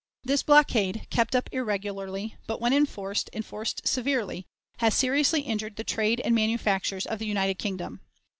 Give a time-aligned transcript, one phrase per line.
[0.23, 6.19] This blockade, kept up irregularly, but, when enforced, enforced severely, has seriously injured the trade
[6.21, 8.01] and manufactures of the United Kingdom.